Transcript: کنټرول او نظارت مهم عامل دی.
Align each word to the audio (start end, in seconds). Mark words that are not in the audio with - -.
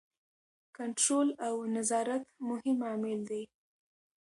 کنټرول 0.77 1.27
او 1.47 1.55
نظارت 1.75 2.23
مهم 2.49 2.77
عامل 2.87 3.19
دی. 3.29 3.43